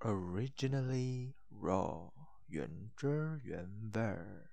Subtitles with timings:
[0.00, 2.10] originally raw
[2.48, 4.50] 原汁原味儿。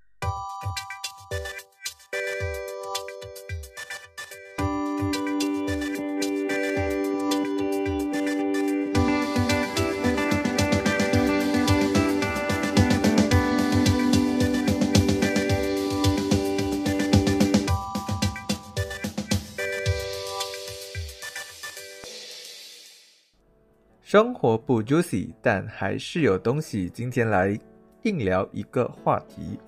[24.07, 26.89] 生活不 juicy，但还是有东西。
[26.91, 27.59] 今天来
[28.05, 29.59] 硬聊一个话题。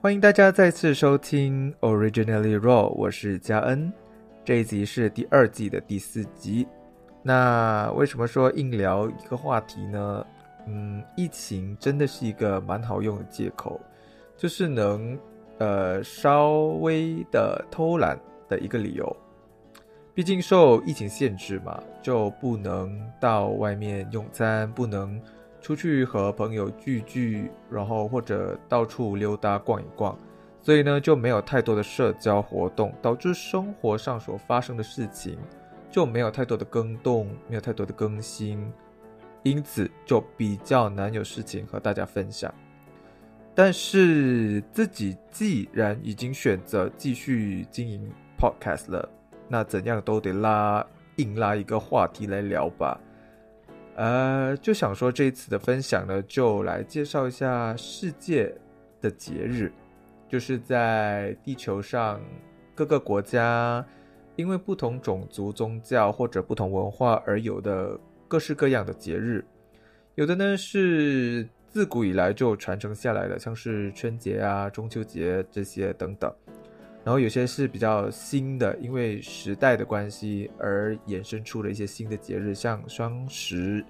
[0.00, 3.92] 欢迎大家再次收听 Originally Raw，我是嘉恩。
[4.46, 6.66] 这一集是第二季的第四集。
[7.22, 10.26] 那为什么说硬聊一个话题呢？
[10.66, 13.78] 嗯，疫情真的是一个蛮好用的借口，
[14.38, 15.18] 就是能
[15.58, 19.14] 呃稍微的偷懒的一个理由。
[20.16, 25.20] 毕竟受疫情限制嘛，就不能到外面用餐，不能
[25.60, 30.18] 出去和朋友聚聚，然后或者到处溜达逛一逛，
[30.62, 35.36] 所以呢就没有太多的社交活动，导致生活上所发生的事情
[35.90, 38.72] 就没有太多的更动，没有太多的更新，
[39.42, 42.50] 因此就比较难有事情和大家分享。
[43.54, 49.06] 但是自己既然已经选择继续经营 Podcast 了。
[49.48, 50.84] 那怎样都得拉
[51.16, 53.00] 硬拉一个话题来聊吧，
[53.94, 58.54] 呃，就想说这一次的分享呢，就来介绍一下世界
[59.00, 59.72] 的节日，
[60.28, 62.20] 就是在地球上
[62.74, 63.84] 各个国家
[64.34, 67.98] 因为不同种族、宗教或者不同文化而有的
[68.28, 69.42] 各式各样的节日，
[70.16, 76.30] 有的呢是自古以来就传承下来的，像是春节啊、中秋节这些等等。
[77.06, 83.84] 然后有些是比较新的，因为时代的关系而衍生出了一些新的节日，像双十，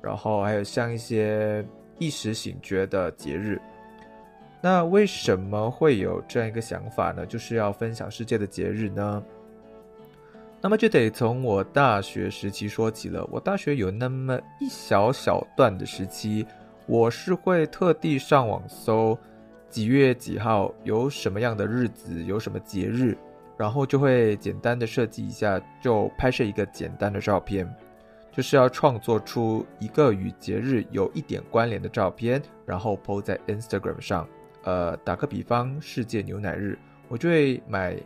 [0.00, 1.66] 然后还有像一些
[1.98, 3.60] 一时醒觉的节日。
[4.60, 7.26] 那为什么会有这样一个想法呢？
[7.26, 9.20] 就是要分享世界的节日呢？
[10.60, 13.28] 那么就得从我大学时期说起了。
[13.32, 16.46] 我大学有那么一小小段的时期，
[16.86, 19.18] 我是会特地上网搜。
[19.72, 23.16] 几月几号有什么样的日子，有什么节日，
[23.56, 27.66] 然后就会简单的设计一下，就拍摄一个简单的照片，
[28.30, 34.28] 就是要创作出一个与节日有一点关联的照片，然后 po 在 Instagram 上。
[34.64, 36.78] 呃，打个比方，世界牛奶日，
[37.08, 37.96] 我就会买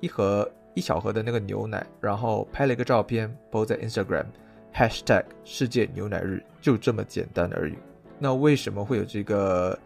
[0.00, 7.74] 一盒一小盒的那个牛奶，然后拍了一个照片 po 在 Instagram，#hashtag 世界牛奶日，就这么简单而已。
[8.18, 9.78] 那为什么会有这个？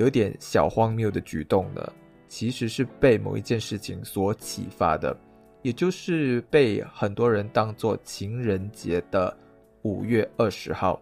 [0.00, 1.92] 有点小荒谬的举动呢，
[2.26, 5.14] 其实是被某一件事情所启发的，
[5.60, 9.36] 也就是被很多人当做情人节的
[9.82, 10.98] 五月二十号。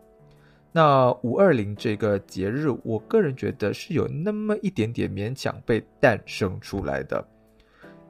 [0.73, 7.25] 那五二零这个节日，我个人觉得是有那么一点点勉强被诞生出来的，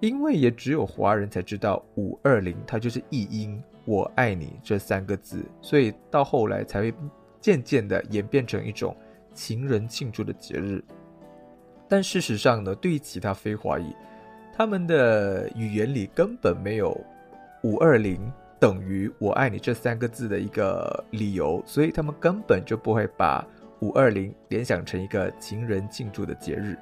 [0.00, 6.94] 因为也只有华人才知道五二零它就是译音“我爱你”这三个字，所以到后来才会
[7.42, 8.96] 渐渐的演变成一种。
[9.38, 10.82] 情人庆祝的节日，
[11.88, 13.94] 但事实上呢，对于其他非华裔，
[14.52, 17.00] 他们的语言里根本没有
[17.62, 18.20] “五二零
[18.58, 23.46] 等于我爱你”这三个字的一个理由，所以他们根本就不会把
[23.78, 26.76] 五二零联想成一个情人庆祝的节日。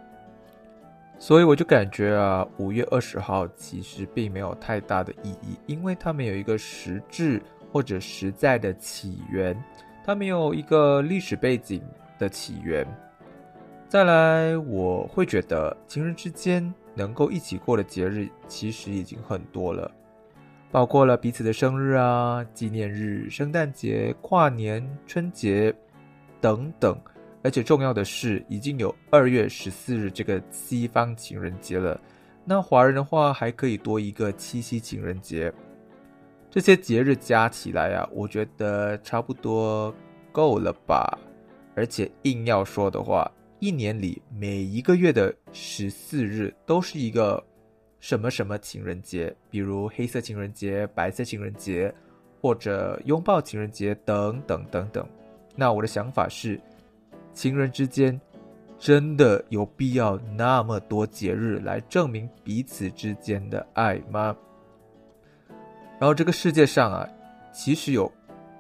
[1.19, 9.63] 所以我就感觉啊，五月二十号其实并没有太大的意义，因为它没有一个实质或者实在的起源，
[10.07, 11.83] 它没有一个历史背景。
[12.19, 12.87] 的起源。
[13.89, 19.91] 再来，我会觉得情人之间能够一起过的节日其实已经很多了，
[20.73, 25.75] 包括了彼此的生日啊、纪念日、圣诞节、跨年、春节
[26.41, 26.99] 等等。
[27.45, 32.01] 而且重要的是，已经有二月十四日这个西方情人节了。
[32.45, 35.53] 那华人的话，还可以多一个七夕情人节。
[36.51, 39.95] 这些节日加起来啊，我觉得差不多
[40.33, 41.17] 够了吧。
[41.77, 43.31] 而且硬要说的话，
[43.61, 47.45] 一年里每一个月的十四日都是一个
[48.01, 51.95] 什么什么情人节，比如黑色情人节、白色情人节，
[52.41, 55.07] 或者拥抱情人节等等等等。
[55.55, 56.59] 那我的想法是，
[57.35, 58.19] 情人之间
[58.79, 64.35] 真的有必要那么多节日来证明彼此之间的爱吗？
[66.01, 67.07] 然后这个世界上啊，
[67.53, 68.11] 其实有。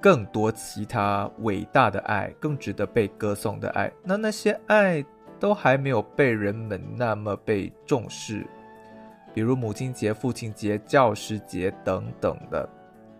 [0.06, 5.04] 更多其他伟大的爱，更值得被歌颂的爱，那那些爱
[5.40, 8.46] 都还没有被人们那么被重视，
[9.34, 12.68] 比如母亲节、父亲节、教师节等等的。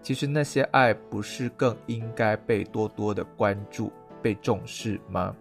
[0.01, 3.93] 其实那些爱不是更应该被多多的关注、
[4.23, 5.35] 被重视吗？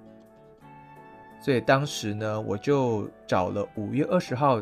[1.39, 4.59] 所以当时呢，我就找了五月二十号，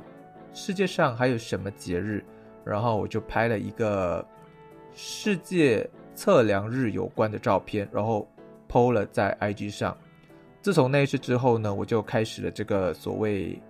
[0.51, 2.21] 世界上还有什么节日，
[2.65, 4.27] 然后我就拍了一个
[4.91, 8.27] 世界测量日有关的照片，然后
[8.69, 9.97] PO 了在 IG 上。
[10.61, 13.61] 自从那一次之后呢，我就开始了这个所谓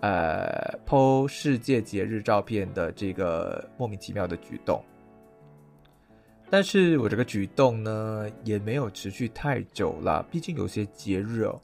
[0.00, 4.82] 呃 PO 世界节日照片的这个莫名其妙的举动。
[6.50, 10.26] 但是我这个举动呢，也没有持续太久了。
[10.30, 11.60] 毕竟有些节日哦，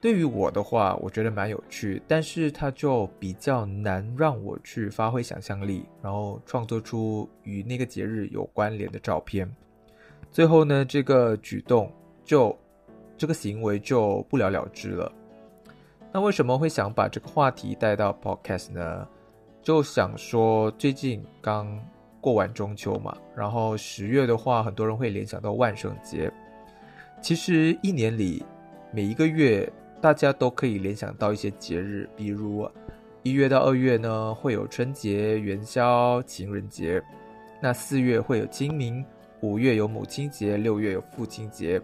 [0.00, 9.48] 对于我的话，我觉得蛮有趣，但是它就比较难让我去发挥想象力，然后创作出与那个节日有关联的照片。
[10.30, 11.92] 最后呢，这个举动
[12.24, 12.56] 就
[13.16, 15.12] 这个行为就不了了之了。
[16.12, 19.08] 那为什么会想把这个话题带到 Podcast 呢？
[19.62, 21.78] 就想说最近刚。
[22.20, 26.30] 过完中秋嘛，然后十月的话，很多人会联想到万圣节。
[27.22, 28.44] 其实一年里
[28.92, 32.68] 每一个月，大家都可以联想到一些节日，比如
[33.22, 37.00] 一月到二月呢，会有春节、元宵、情人节；
[37.60, 39.04] 那四月会有清明，
[39.40, 41.80] 五月有母亲节，六月有父亲节，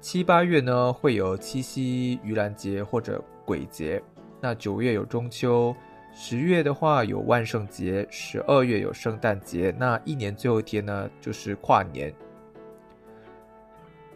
[0.00, 4.00] 七八月呢会有七夕、盂兰节或者鬼节；
[4.40, 5.74] 那九月有中秋。
[6.16, 12.14] 十月的话有万圣节，十二月有圣诞节，那一年最后一天呢就是跨年。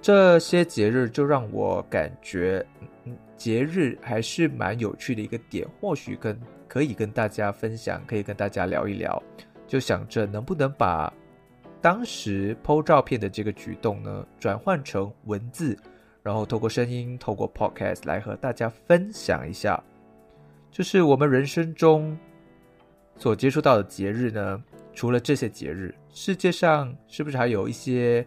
[0.00, 2.64] 这些节日就让我感觉，
[3.38, 9.22] 节日还是蛮有趣的一个点，或许跟可以跟大家分享，可以跟大家聊一聊。
[9.66, 11.12] 就想着能不能把
[11.80, 15.78] 当时 PO 照片的这个举动呢，转换成文字，
[16.22, 19.82] 然后透过声音，透过 Podcast 来和大家分享一下。
[20.70, 22.18] 就是我们人生中
[23.16, 24.62] 所接触到的节日呢，
[24.92, 28.26] 除了这些节日，世界上是不是还有一些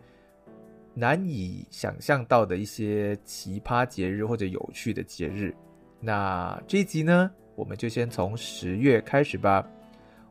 [0.94, 5.56] 难以想象到的一些奇葩节日或者有趣的节日？
[6.00, 9.68] 那这一集呢，我们就先从十月开始吧。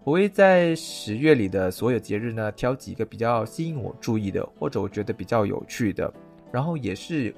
[0.05, 6.13] 我会在十月里的所有节日呢，挑几个比较吸引我注意的，或者我觉得比较有趣的，
[6.51, 7.35] 然后也是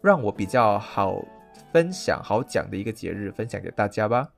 [0.00, 1.22] 让我比较好。
[1.70, 4.28] 分享好讲的一个节日，分享给大家吧。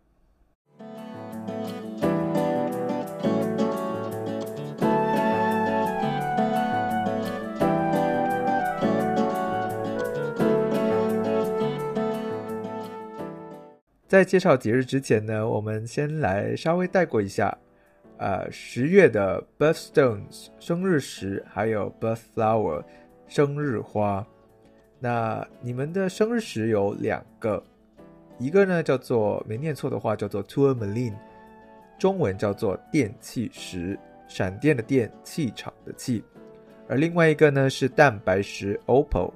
[14.14, 17.52] 在介绍节日之前呢，我们先来稍微带过一下，
[18.16, 22.80] 呃，十月的 birthstones 生日石，还有 birth flower
[23.26, 24.24] 生日花。
[25.00, 27.60] 那你们的生日石有两个，
[28.38, 31.16] 一个呢叫做没念错的话叫做 tourmaline，
[31.98, 36.22] 中文叫做电气石，闪电的电，气场的气，
[36.86, 39.32] 而另外一个呢是蛋白石 opal。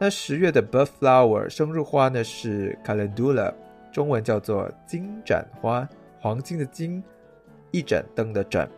[0.00, 3.54] 那十月的 birth flower 生日花呢是 calendula，
[3.90, 5.88] 中文叫做金盏花，
[6.18, 7.02] 黄金的金，
[7.70, 8.68] 一盏灯的盏。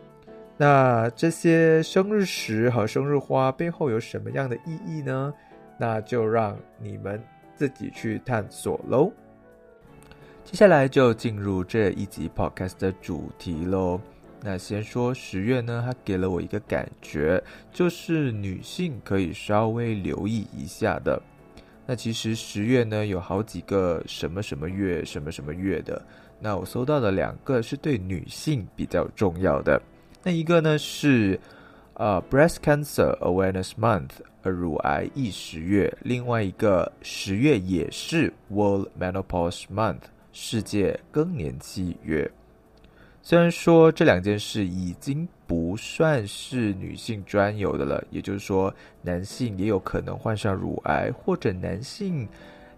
[0.57, 5.33] 那这些生日石和生日花背后有什么样的意义呢？
[5.77, 7.21] 那就让你们
[7.55, 9.11] 自己去探索喽。
[10.43, 13.99] 接下来就进入这一集 podcast 的主题喽。
[14.41, 21.21] 那先说十月呢，它给了我一个感觉，就是女性可以稍微留意一下的。
[21.85, 26.01] 那其实十月呢有好几个什么什么月、什么什么月的。
[26.39, 29.81] 那我搜到的两个是对女性比较重要的。
[30.23, 31.39] 那一个呢是
[31.95, 34.11] 呃 Breast Cancer Awareness Month
[34.41, 34.51] 呃。
[34.51, 42.29] 乳癌易十月，另外一个十月也是 World Menopause Month 世界更年期月。
[43.23, 52.27] 虽然说这两件事已经不算是女性专有的了，也就是说男性也有可能患上乳癌，或者男性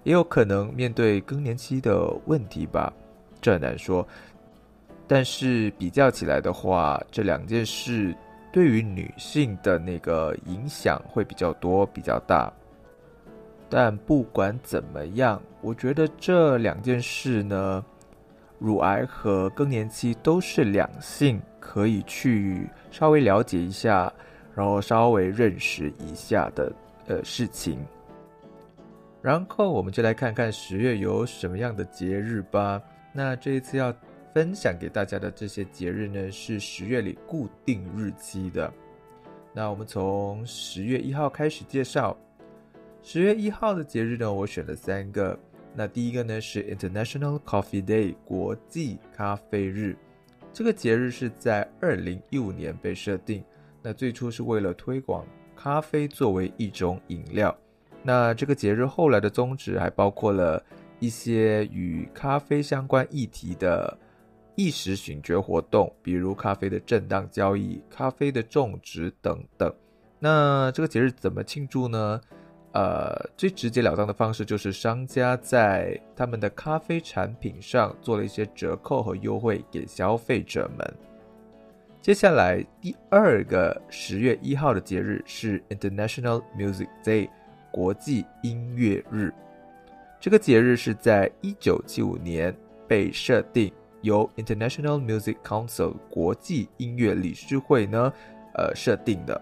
[0.03, 2.93] 也有可能面对更年期的问题吧，
[3.41, 4.07] 这很难说。
[5.07, 8.15] 但是比较起来的话，这两件事。
[8.53, 12.49] 对于女性的那个影响会比较多、比较大，
[13.69, 17.83] 但不管怎么样，我觉得这两件事呢，
[18.59, 24.11] 乳癌和更年期都是两性可以去稍微了解一下，
[24.55, 26.71] 然后稍微认识一下的
[27.07, 27.79] 呃事情。
[29.21, 32.81] 然后我们就来看看十月有什么样的节日吧。
[33.13, 33.93] 那这一次要。
[34.35, 38.69] 分享给大家的这些节日呢，是十月里固定日期的。
[39.53, 42.13] 那我们从十月一号开始介绍。
[43.01, 45.39] 十月一号的节日呢，我选了三个。
[45.77, 49.97] 那第一个呢是 International Coffee Day 国际咖啡日，
[50.53, 53.43] 这个节日是在二零一五年被设定，
[53.81, 57.53] 那最初是为了推广咖啡作为一种饮料。
[58.01, 60.63] 那这个节日后来的宗旨还包括了
[60.99, 63.97] 一些与咖啡相关议题的
[64.55, 69.73] 意识醒觉活动，比如咖啡的正当交易、咖啡的种植等等。
[70.19, 72.21] 那这个节日怎么庆祝呢？
[72.75, 80.93] 呃，最直截了当的方式就是商家在他们的咖啡产品上做了一些折扣和优惠给消费者们。
[82.01, 87.29] 接下来第二个十月一号的节日是 International Music Day
[87.71, 89.33] 国际音乐日。
[90.19, 92.53] 这个节日是在一九七五年
[92.89, 98.11] 被设定，由 International Music Council 国际音乐理事会呢，
[98.55, 99.41] 呃设定的。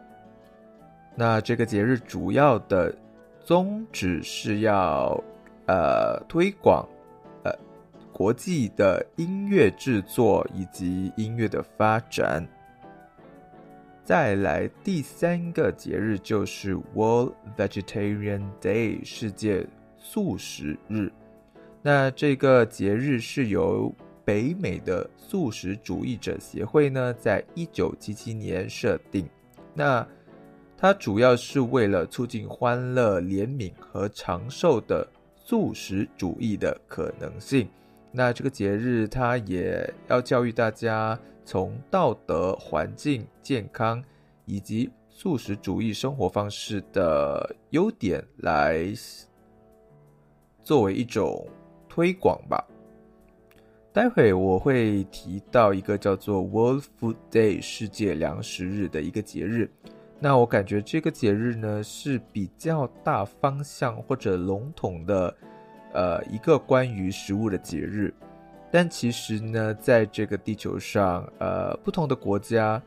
[1.15, 2.95] 那这个节日主要的。
[3.43, 5.21] 宗旨是要，
[5.67, 6.88] 呃，推广，
[7.43, 7.51] 呃，
[8.13, 12.47] 国际的音乐制作以及音乐的发展。
[14.05, 19.65] 再来第三个节日就是 World Vegetarian Day 世界
[19.97, 21.12] 素食日。
[21.81, 29.27] 那这个节日是由北美的素食主义者协会呢，在一九七七年设定。
[29.73, 30.05] 那
[30.83, 37.69] 它主要是为了促进欢乐、怜悯和长寿的素食主义的可能性。
[38.11, 44.03] 那这个节日，它也要教育大家从道德、环境、健康
[44.43, 48.85] 以及素食主义生活方式的优点来
[50.65, 51.47] 作为一种
[51.87, 52.61] 推广吧。
[53.93, 59.71] 待会我会提到一个叫做 World Food Day 世界粮食日的一个节日。
[60.20, 65.36] 那我感觉这个节日呢是比较大方向或者笼统的，
[65.93, 68.13] 呃，一个关于食物的节日。
[68.72, 72.82] 但其实呢，在这个地球上，呃，不同的国家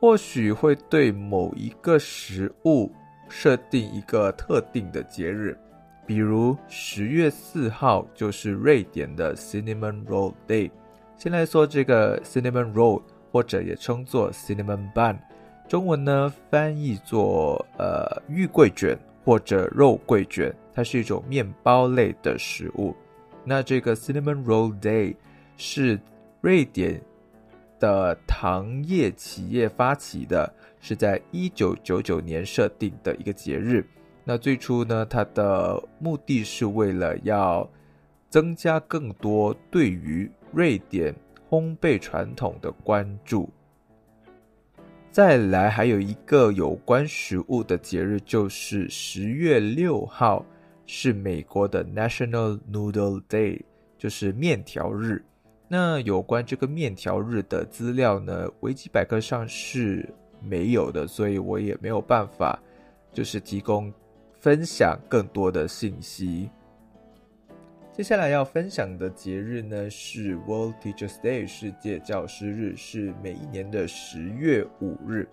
[0.00, 2.90] 或许会对某一个食物
[3.28, 5.56] 设定一个特定的节日，
[6.06, 10.70] 比如十月四号就是瑞典的 Cinnamon Roll Day。
[11.16, 15.18] 先来说这个 Cinnamon Roll，或者也称作 Cinnamon Bun。
[15.68, 22.94] 中文呢翻译作呃玉桂卷或者肉桂卷，它是一种面包类的食物。
[23.44, 25.16] 那这个 Cinnamon Roll Day
[25.56, 25.98] 是
[26.40, 27.00] 瑞典
[27.80, 33.84] 的糖业企业发起的，是在一九九九年设定的一个节日。
[34.24, 37.68] 那最初呢，它的目的是为了要
[38.30, 41.14] 增加更多对于瑞典
[41.50, 43.50] 烘焙传统的关注。
[45.16, 50.44] 再来，还有一个有关食物的节日，就是十月六号，
[50.84, 53.62] 是美国的 National Noodle Day，
[53.96, 55.24] 就是面条日。
[55.68, 60.06] 那有关这个面条日的资料呢，维基百科上是
[60.42, 62.62] 没有的，所以我也没有办法，
[63.10, 63.90] 就是提供
[64.38, 66.50] 分享更多的信息。
[67.96, 75.26] 接下来要分享的节日呢是 World Teachers Day 世界教师日，是每一年的十月五日。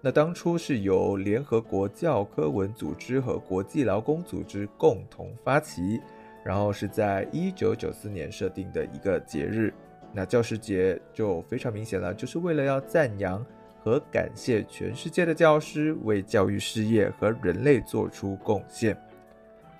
[0.00, 6.00] 那当初是由联合国教科文组织和国际劳工组织共同发起，
[6.44, 9.72] 然后是在一九九四年设定的一个节日。
[10.12, 13.46] 那教师节就非常明显了，就是为了要赞扬
[13.78, 19.00] 和感谢全世界的教师为教育事业和人类做出贡献。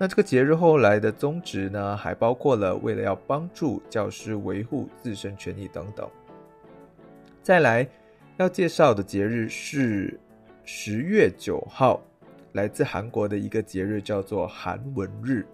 [0.01, 6.09] 那这个节日后来的宗旨呢，还包括了为了要帮助教师维护自身权益等等。
[7.43, 7.85] 再来
[8.37, 10.17] 要介绍的节日是
[10.63, 12.01] 十月九号，
[12.53, 15.45] 来自韩国的一个节日叫做韩文日。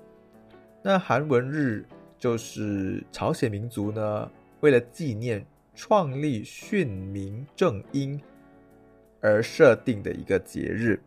[0.83, 1.83] 那韩文日
[2.19, 8.21] 就是朝鲜民族呢为了纪念创立训民正音
[9.21, 11.01] 而设定的一个节日。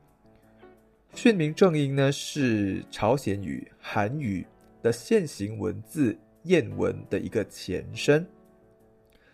[1.21, 4.47] 训民正音呢是朝鲜语、韩语
[4.81, 8.25] 的现行文字谚文的一个前身，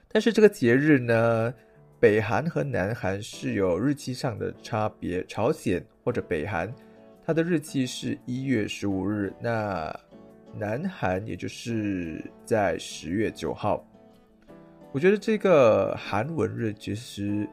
[0.08, 1.52] 但是这个节日呢，
[2.00, 5.22] 北韩和南韩是有日期上的差别。
[5.26, 6.74] 朝鲜或者北韩，
[7.22, 9.94] 它的日期是一月十五日，那
[10.54, 13.86] 南韩也就是在十月九号。
[14.90, 17.46] 我觉得这个韩文日其实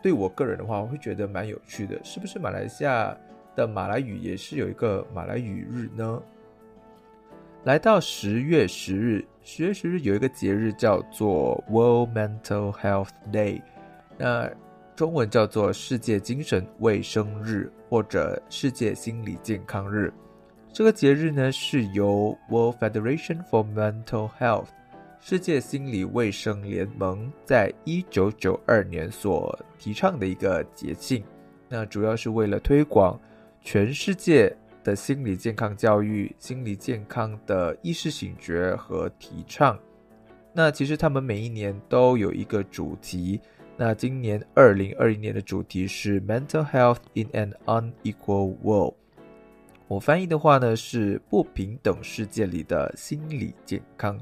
[0.00, 3.18] 对我个人的话，我会觉得蛮有趣的，是不是马来西亚？
[3.60, 6.22] 的马来语也是有一个马来语日呢。
[7.64, 13.60] 来到十月十日，十月十日有一个节日叫做 World Mental Health Day，
[14.16, 14.50] 那
[14.96, 20.10] 中文叫做世界精神卫生日或者世界心理健康日。
[20.72, 24.68] 这个节日呢是由 World Federation for Mental Health
[25.20, 31.22] 世界心理卫生联盟在一九九二年所提倡的一个节庆。
[31.68, 33.20] 那主要是为了推广
[33.62, 39.78] 全世界的心理健康教育、心理健康的意识醒觉和提倡。
[40.52, 43.40] 那其实他们每一年都有一个主题。
[43.76, 48.94] 那今年二零二一年的主题是 Mental Health in an Unequal World。
[49.86, 54.20] 我翻译的话呢是不平等世界里的心理健康。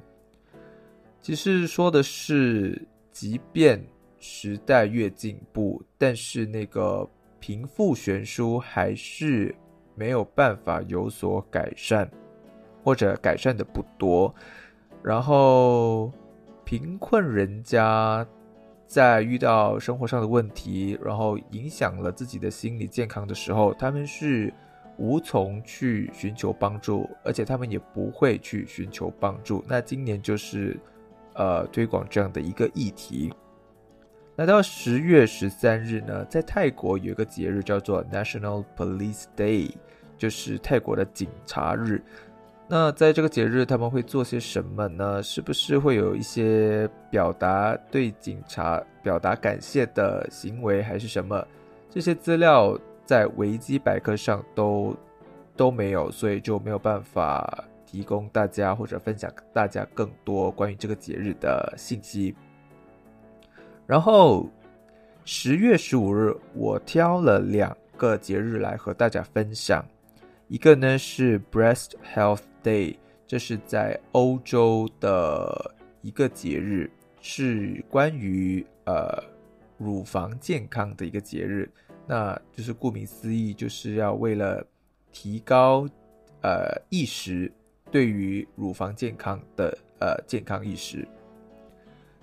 [1.21, 2.81] 其实说的是，
[3.11, 3.85] 即便
[4.19, 7.09] 时代越进步，但是那个
[7.41, 9.55] 贫富悬殊还是
[9.95, 12.11] 没有办法有所改善，
[12.83, 14.35] 或者改善的不多。
[15.03, 16.13] 然后，
[16.65, 18.27] 贫困人家
[18.87, 24.53] 在遇到生活上的问题，然后影响了自己的心理健康的时候，他们是
[24.97, 29.65] 无从去寻求帮助，而且他们也不会去寻求帮助。
[29.69, 30.79] 那今年就是。
[31.35, 33.33] 呃，推广这样的一个议题。
[34.39, 39.73] 来到十月十三日呢，在泰国有一个节日叫做 National Police Day，
[40.17, 42.01] 就是泰国的警察日。
[42.69, 45.21] 那在这个节日，他们会做些什么呢？
[45.21, 51.45] 是不是会有一些表达对警察表达感谢的行为，还是什么？
[51.91, 54.97] 这些资料在维基百科上都
[55.57, 57.65] 都没有，所以就没有办法。
[57.85, 62.37] 提供大家或者分享大家更多关于这个节日的信息。
[63.89, 64.47] 然后
[65.25, 69.83] 十月十五日，我挑了两个节日来和大家分享。
[70.49, 76.91] 一个呢是 Breast Health Day，这是在欧洲的一个节日，
[77.23, 79.25] 是关于呃
[79.79, 81.67] 乳房健康的一个节日。
[82.07, 84.63] 那就是顾名思义，就是要为了
[85.13, 85.89] 提高
[86.43, 87.51] 呃意识。
[87.91, 91.09] 对于乳房健康的呃健康意识。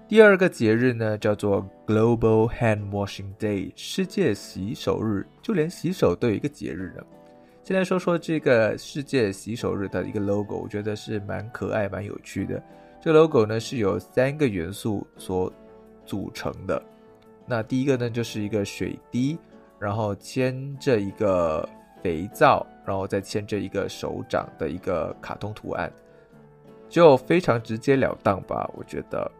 [0.08, 5.26] 第二个节日呢，叫做 Global Hand Washing Day，世界洗手日。
[5.42, 7.02] 就连洗手都有一个节日呢。
[7.64, 12.62] 先来说说这个世界洗手日的一个 logo，我觉得是蛮可爱、蛮有趣的。
[13.02, 15.52] 这 logo 呢是由三个元素所
[16.06, 16.80] 组成的。
[17.48, 19.40] 那第一个呢就是一个水滴，
[19.80, 21.68] 然后牵着一个
[22.04, 22.66] 肥皂。
[22.86, 25.92] 然后再牵着一个手掌的一个卡通图案，
[26.88, 28.70] 就非常直截了当吧？
[28.76, 29.32] 我觉得，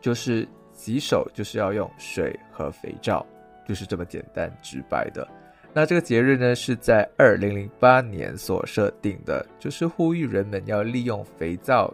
[0.00, 3.24] 就是洗手就是要用水和肥皂，
[3.66, 5.26] 就是这么简单直白的。
[5.72, 11.92] 那这个节日呢，是在二零零八年所设定的，就是呼吁人们要利用肥皂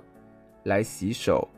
[0.62, 1.48] 来洗手，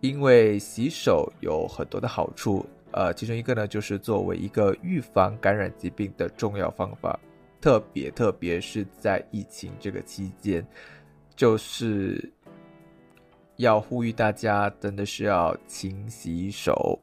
[0.00, 2.66] 因为洗手有很多的好处。
[2.90, 7.18] 呃，其中一个呢，就是作为一个预防感染疾病的重要方法。
[7.60, 10.66] 特别，特别是在疫情这个期间，
[11.34, 12.30] 就是
[13.58, 17.00] 要呼吁大家，真的是要勤洗手。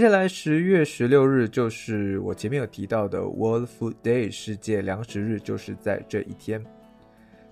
[0.00, 6.64] 接下来十月十六日就是我前面有提到的 World Food Day 世界粮食日，就是在这一天。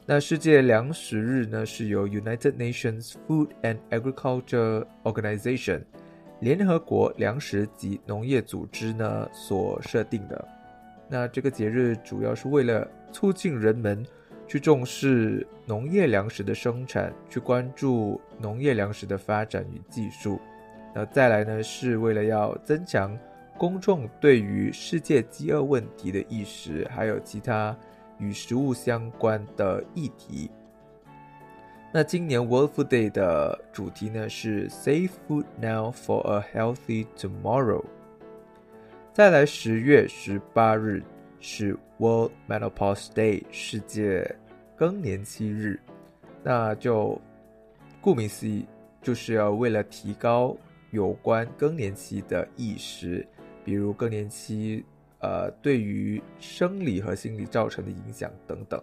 [0.07, 5.83] 那世界粮食日呢是由 United Nations Food and Agriculture Organization
[6.41, 10.49] 联合国粮食及农业组织呢所设定的。
[11.07, 14.03] 那这个节日主要是为了促进人们
[14.47, 20.41] 去重视农业粮食的生产，去关注农业粮食的发展与技术。
[20.99, 23.17] 那再来呢，是为了要增强
[23.57, 27.77] 公众对于世界饥饿问题的意识，还有其他
[28.19, 30.51] 与食物相关的议题。
[31.93, 37.85] 那今年 World Food Day 的主题呢是 Save Food Now for a Healthy Tomorrow。
[39.13, 41.05] 再来十月十八日
[41.39, 44.35] 是 World Menopause Day 世界
[44.75, 45.79] 更年期日，
[46.43, 47.21] 那就
[48.01, 48.67] 顾名思义，
[49.01, 50.57] 就是要为了提高。
[50.91, 53.27] 有关更年期的意识，
[53.65, 54.85] 比如更年期，
[55.21, 58.83] 呃，对于生理和心理造成的影响等等。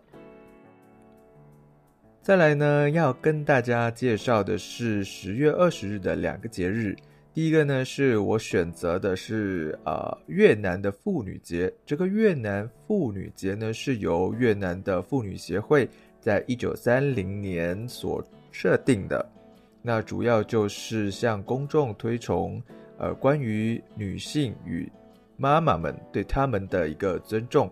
[2.22, 6.96] 再来呢，要跟大家介绍的是十月二十日的两个节日。
[7.34, 11.72] 第一个呢，是我选择的是呃越南的妇女节。
[11.86, 15.88] 这个越南妇女节呢，是由越南的妇女协会
[16.20, 19.24] 在一九三零年所设定的。
[19.88, 22.60] 那主要就是向公众推崇，
[22.98, 24.92] 呃，关于女性与
[25.38, 27.72] 妈妈们对他们的一个尊重。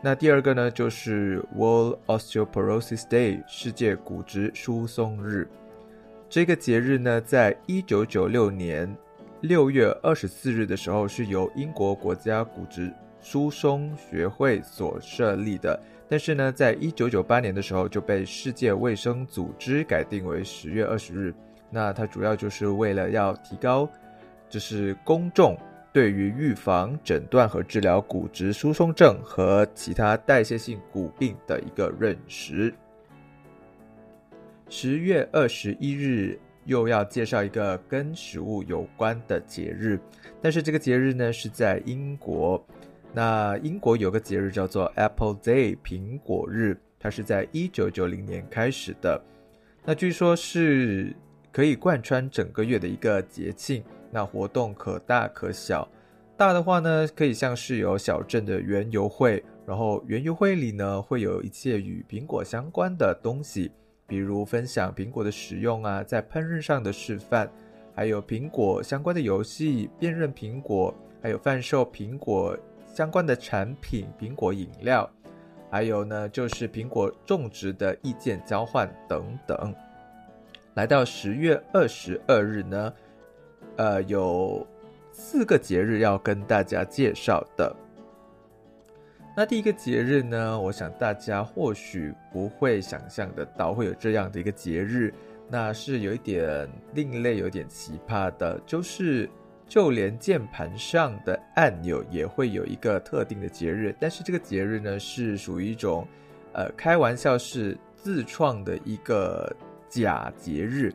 [0.00, 5.48] 那第二个呢，就是 World Osteoporosis Day 世界骨质疏松日。
[6.28, 8.96] 这个节日呢，在一九九六年
[9.40, 15.76] 六月二十四日的时候，是由英国国家骨质疏松学会所设立的。
[16.08, 21.34] 但是呢，在一九九八年的时候，就被世界卫生组织改定为十月二十日。
[21.70, 23.88] 那它主要就是为了要提高，
[24.48, 25.56] 就是公众。
[25.90, 32.72] 对于预防、诊断和治疗骨质疏松症和其他代谢性骨病的一个认识。
[34.68, 39.98] 十月二十一日又要介绍一个跟食物有关的节日，
[40.42, 42.62] 但是这个节日呢是在英国。
[43.18, 49.20] 那英国有个节日叫做 Apple Day 苹果日，它是在一九九零年开始的。
[49.84, 51.12] 那据说是
[51.50, 53.82] 可以贯穿整个月的一个节庆。
[54.12, 55.88] 那活动可大可小，
[56.36, 63.72] 大的话呢，可以像是有小镇的园游会，然后园游会里呢会有一切与苹果相关的东西，
[64.06, 67.50] 比如分享苹果的使用啊，在烹饪上的示范，
[67.96, 72.56] 还有苹果相关的游戏，辨认苹果，还有贩售苹果
[72.98, 75.08] 相关的产品，苹果饮料，
[75.70, 79.72] 还有呢就是苹果种植的意见交换等等。
[80.74, 82.92] 来到十月二十二日呢。
[83.76, 84.66] 呃，有
[85.12, 87.72] 四个节日要跟大家介绍的。
[89.36, 95.14] 那第一个节日呢，我想大家或许不会想象得到会有这样的一个节日，
[95.48, 99.30] 那是有一点另类、有点奇葩的，就是
[99.68, 106.06] 就连键盘上的按钮也会有一个特定的节日，但是这个节日呢，是属于一种
[106.52, 109.52] 呃开玩笑是自创的一个
[109.88, 110.94] 假节日。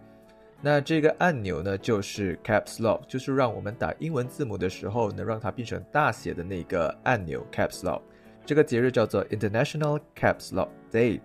[0.61, 8.01] 那这个按钮呢，就是 Caps Lock，就是让我们打英文字母的时候，能让它变成大写的那个按钮 Caps Lock。
[8.45, 11.19] 这个节日叫做 International Caps Lock Day。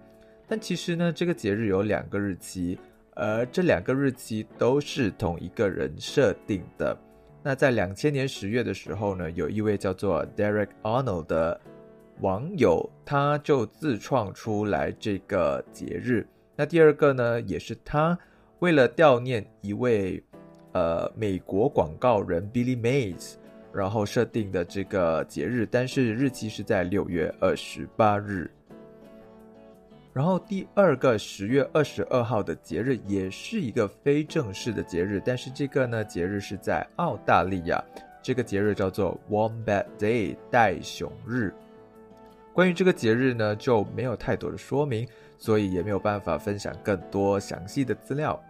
[0.48, 2.76] 但其实呢，这个节日有两个日期，
[3.14, 6.98] 而这两个日期都是同一个人设定的。
[7.42, 11.60] 那在两千年十月的时候呢，有一位叫做 Derek Arnold 的
[12.20, 16.26] 网友，他就自创出来这个节日。
[16.56, 18.18] 那第二个呢，也是他。
[18.58, 20.20] 为了悼念一位，
[20.72, 23.34] 呃，美国广告人 Billy Mays，
[23.72, 28.50] 然后设定的这个节日，但是日期是在六月二十八日。
[30.18, 37.80] 然后第二个十月二十二号的节日也是一个非正式的节日，但是这个呢节日是在澳大利亚，
[38.20, 41.54] 这个节日叫做 Wombat Day 袋熊日。
[42.52, 48.42] 关于这个节日呢就没有太多的说明，所以也没有办法分享更多详细的资料。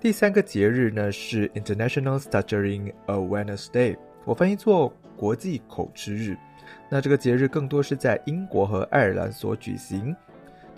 [0.00, 6.38] 第三个节日呢是 International Stuttering Awareness Day，我翻译做国际口吃日。
[6.88, 10.14] 那这个节日更多是在英国和爱尔兰所举行，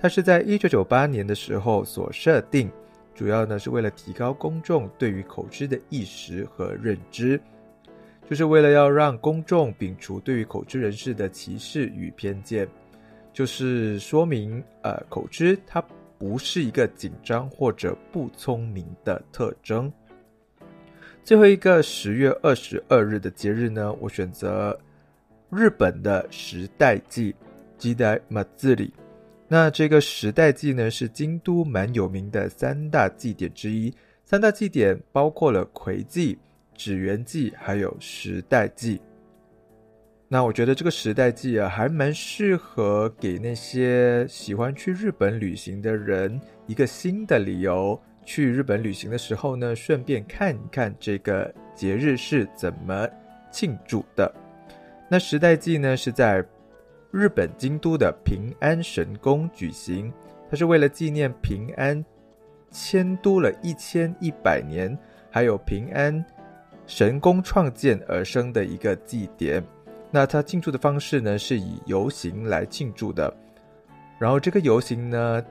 [0.00, 2.70] 它是在一九九八年的时候所设定，
[3.14, 7.40] 主要呢是为了提高公众对于口吃的意识和认知，
[8.28, 12.66] 就是为了要让公众摒除对于口吃人士的歧视与偏见，
[13.32, 15.84] 就是说明呃口吃它。
[16.18, 19.92] 不是一个紧张或者不聪明的特征。
[21.22, 24.74] 最后一个十月二十二日的节日呢，我选择
[25.50, 27.34] 日本的时代祭——
[27.78, 28.92] 吉代马自里。
[29.48, 33.94] 那这个时代祭呢，是京都蛮有名的三大祭典之一。
[34.24, 36.36] 三大祭典包括了葵祭、
[36.74, 39.00] 指元祭，还有时代祭。
[40.28, 48.00] 那我觉得这个时代记啊，还蛮适合给那些喜欢去日本旅行的人一个新的理由。
[48.24, 53.08] 去日本旅行的时候呢，顺便看一看这个节日是怎么
[53.52, 54.34] 庆祝的。
[55.08, 56.44] 那时代记呢，是在
[57.12, 60.12] 日本京都的平安神宫举行，
[60.50, 62.04] 它是为了纪念平安
[62.72, 64.98] 迁都了一千一百年，
[65.30, 66.24] 还有平安
[66.86, 69.62] 神宫创建而生的一个祭典。
[70.10, 73.32] 那它庆祝的方式呢，是以游行来庆祝的。
[74.18, 75.44] 然后这个游行呢，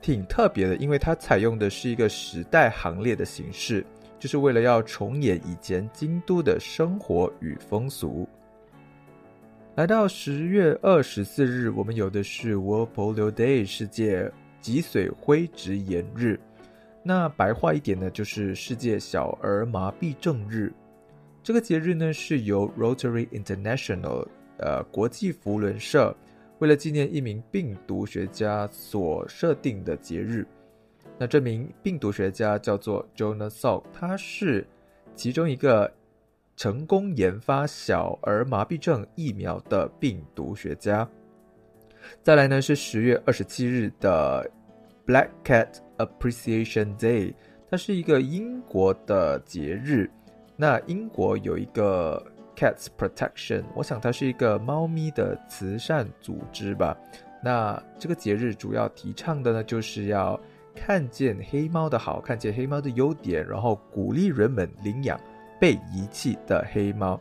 [0.00, 3.86] 挺特别的，因为它采用的是一个时代行列的形式，
[4.18, 8.28] 就是为了要重演以前京都的生活与风俗。
[9.76, 16.38] 来到十月二十四日，我们有的是 World Polio Day 世界脊髓灰质炎日。
[17.02, 20.72] 那白话一点呢，就是世界小儿麻痹症日。
[21.42, 24.24] 这个节日呢，是由 Rotary International，
[24.58, 26.16] 呃，国际福伦社，
[26.60, 30.46] 为了纪念一名病毒学家所设定的节日。
[31.18, 34.64] 那这名病毒学家叫做 Jonas Salk，他是
[35.16, 35.92] 其中一个
[36.56, 41.08] 成功研发小儿麻痹症疫苗的病毒学家。
[42.22, 44.48] 再来呢是十月二十七日的
[45.06, 47.34] Black Cat Appreciation Day，
[47.70, 50.10] 它是一个英国的节日。
[50.56, 56.96] 那英国有一个 Cats Protection，我想它是一个猫咪的慈善组织吧。
[57.42, 60.40] 那这个节日主要提倡的呢，就是要
[60.74, 65.18] 看见黑猫的好，看见黑猫的优点，然后鼓励人们领养
[65.64, 67.18] 被遗弃的黑猫，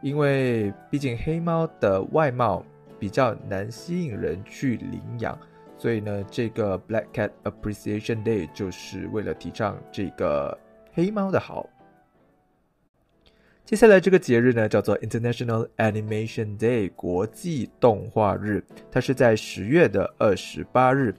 [0.00, 2.64] 因为毕竟黑猫的外貌
[2.98, 5.38] 比较难吸引人去领养，
[5.76, 10.58] 所以呢，这个 Black Cat Appreciation Day 就是为了提倡这个
[10.94, 11.68] 黑猫的好。
[13.66, 21.14] 接下来这个节日呢，叫做 International Animation Day 国际动画日，它是在十月的二十八日。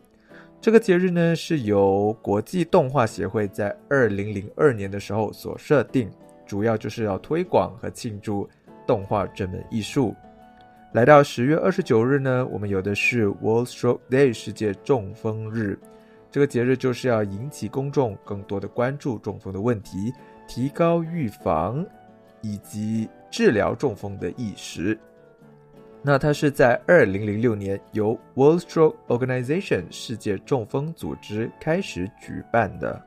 [0.60, 6.10] 这个节日呢，是由国际动画协会在二零零二年的时候所设定，
[6.45, 8.49] 主要就是要推广和庆祝
[8.88, 10.15] 动画这门艺术。
[10.91, 15.77] 来到十月二十九日呢，我们有的是 World Stroke Day 世界中风日。
[16.31, 20.13] 这个节日就是要引起公众更多的关注中风的问题，
[20.47, 21.86] 提高预防。
[22.41, 24.95] 以及治疗中风的意识。
[26.03, 33.03] 那它是在二零零六年由 World Stroke Organization 世界中风组织开始举办的。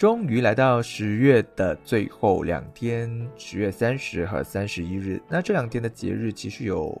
[0.00, 5.20] 终于来到十月的最后两天，十月三十和三十一日。
[5.28, 6.98] 那这两天的节日其实有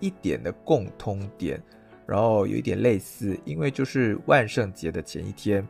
[0.00, 1.62] 一点的共通点，
[2.04, 5.64] 然后有一点类似，因为就是万圣节的前一天。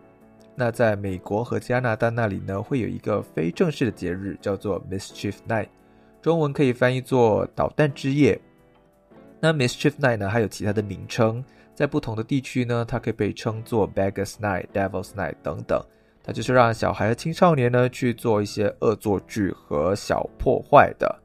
[0.55, 5.69] 那在美国和加拿大那里呢，会有一个非正式的节日，叫做 Mischief Night，
[6.23, 8.41] 中文可以翻译作捣蛋之夜。
[9.41, 15.79] 那 Mischief Night 呢，还有其他的名称，在不同的地区呢，它可以被称作 Beggars Night、Devil's Night 等等。
[16.23, 21.19] 它就是让小孩和青少年呢去做一些恶作剧和小破坏的。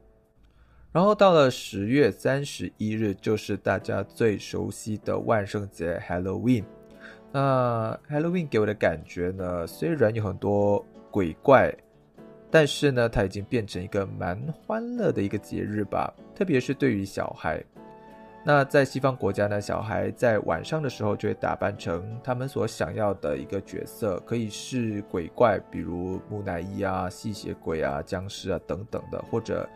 [0.90, 6.64] 然后到了十月三十一日，就是大家最熟悉的万圣节 Halloween。
[7.30, 11.72] 那 Halloween 给我的感觉呢，虽然有很多鬼怪，
[12.50, 16.12] 但是呢，它已经变成一个蛮欢乐的一个节日吧。
[16.34, 17.62] 特别是对于小孩，
[18.48, 29.68] 那在西方国家呢，小孩在晚上的时候就会打扮成他们所想要的一个角色，可以是鬼怪，比如木乃伊啊、吸血鬼啊、僵尸啊等等的，或者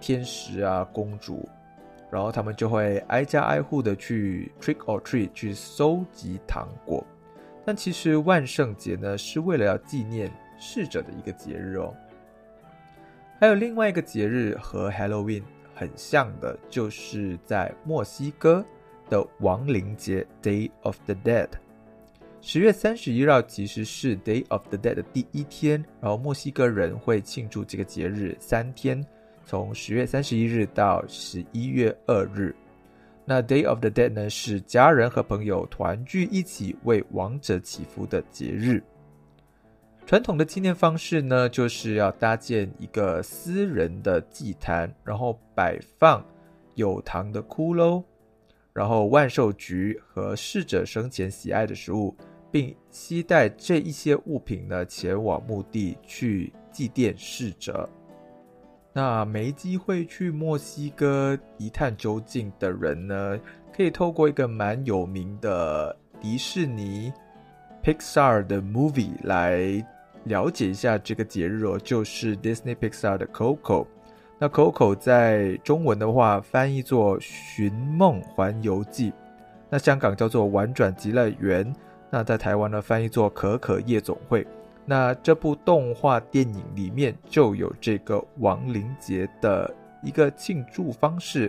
[0.00, 1.48] 天使啊、公主。
[2.12, 7.04] 然后他们就会挨家挨户的去 trick or treat 去收集糖果，
[7.64, 11.92] 但其实万圣节呢是为了要纪念逝者的一个节日哦。
[13.40, 15.42] 还有另外一个节日和 Halloween
[15.74, 18.64] 很像的，就是在墨西哥
[19.08, 21.48] 的亡灵节 Day of the Dead。
[22.40, 29.04] 十月三十一日其实是 Day of the Dead 的第一天，然后墨西哥人会庆祝这个节日三天。
[29.44, 32.54] 从十月三十一日到十一月二日，
[33.24, 38.82] 那 Day of the Dead 呢是家人和朋友团聚一起为亡者祈福的节日。
[40.04, 46.22] 传统的纪念方式呢，就是要搭建一个私人的祭坛，然后摆放
[46.74, 48.02] 有糖的骷髅，
[48.74, 52.14] 然后万寿菊和逝者生前喜爱的食物，
[52.50, 57.88] 并期待这一些物品呢前往墓地去祭奠逝者。
[58.92, 63.40] 那没机会去墨西哥一探究竟的人呢，
[63.74, 67.10] 可以透过一个蛮有名的迪士尼
[67.82, 69.82] Pixar 的 movie 来
[70.24, 73.86] 了解一下这个节日哦，就是 Disney Pixar 的 Coco。
[74.38, 79.10] 那 Coco 在中文的话翻译作《寻梦环游记》，
[79.70, 81.64] 那香港叫做《玩转极乐园》，
[82.10, 84.42] 那在台湾呢翻译作《可可夜总会》。
[84.84, 91.48] 那这部动画电影里面就有这个亡灵节的一个庆祝方式，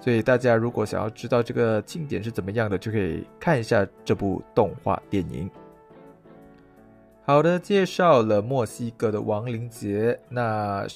[0.00, 5.48] 所以大家如果想要知道这个庆典是怎么样的，就可以看一下这部动画电影。
[7.28, 10.86] 好的，介绍了墨西哥的亡灵节，那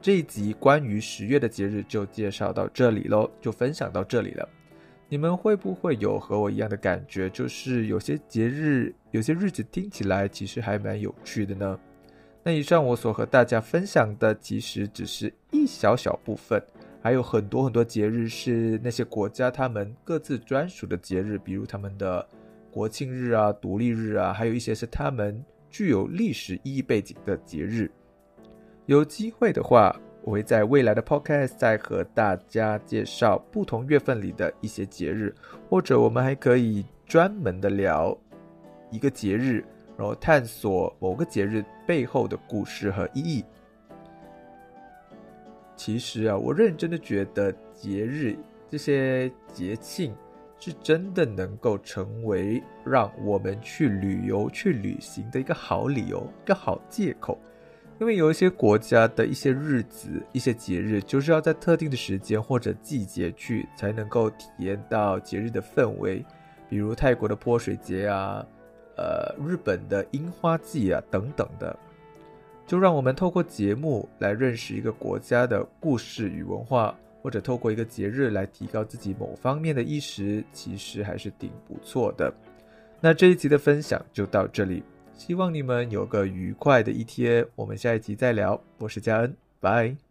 [0.00, 4.48] 这一集关于十月的节日就介绍到这里喽，就分享到这里了。
[5.08, 7.30] 你们会不会有和我一样的感觉？
[7.30, 11.78] 就是有些节日、有些日子听起来其实还蛮有趣的呢。
[12.42, 16.60] 那以上我所和大家分享的，其实只是一小小部分，
[17.00, 22.26] 还有很多很多节日是那些国家他们各自专属的节日，比如他们的
[22.68, 27.90] 国庆日啊、独立日啊，还有一些是他们具有历史意义背景的节日。
[28.86, 29.94] 有机会的话。
[30.24, 35.34] 我会在未来的 podcast 再和大家介绍不同月份里的一些节日，
[35.70, 38.14] 或者我们还可以专门的聊
[38.90, 39.64] 一个节日，
[39.96, 43.42] 然后探索某个节日背后的故事和意义。
[45.76, 48.36] 其实啊，我认真的觉得节日
[48.68, 50.14] 这些节庆
[50.58, 57.38] 是真的能够成为让我们去旅游、去旅行的一个好理由、一个好借口。
[58.00, 66.24] 因为有一些国家的一些日子、一些节日，就是要在特定的时间或者季节去，才能够体验到节日的氛围。
[66.68, 68.46] 比如泰国的泼水节啊，
[68.96, 71.76] 呃，日本的樱花季啊，等等的。
[72.66, 82.32] 就让我们透过节目来认识一个国家的故事与文化，或者透过一个节日来提高自己某方面的意识，其实还是挺不错的。
[83.00, 84.82] 那这一集的分享就到这里。
[85.14, 88.60] 希望你们有个愉快的一天，我们下一集再聊。
[88.78, 90.07] 我是佳恩，拜。